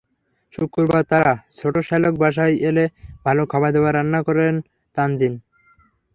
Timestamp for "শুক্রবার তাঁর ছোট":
0.53-1.75